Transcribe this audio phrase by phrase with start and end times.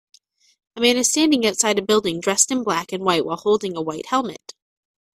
[0.75, 3.83] A man is standing outside a building dressed in black and white while holding a
[3.83, 4.55] white helmet.